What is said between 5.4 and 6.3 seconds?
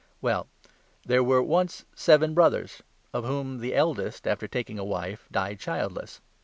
childless.